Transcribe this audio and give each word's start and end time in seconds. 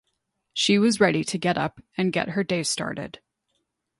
She 0.55 0.79
was 0.79 0.99
ready 0.99 1.23
to 1.25 1.37
get 1.37 1.59
up 1.59 1.79
and 1.95 2.11
get 2.11 2.29
her 2.29 2.43
day 2.43 2.63
started. 2.63 3.19